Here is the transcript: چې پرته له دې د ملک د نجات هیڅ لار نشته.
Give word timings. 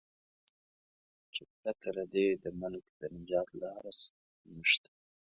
چې 1.33 1.43
پرته 1.59 1.89
له 1.97 2.03
دې 2.13 2.27
د 2.43 2.45
ملک 2.61 2.85
د 2.99 3.01
نجات 3.15 3.47
هیڅ 3.53 3.57
لار 3.61 3.83
نشته. 4.55 4.89